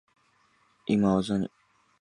[0.87, 1.51] 今、技に…。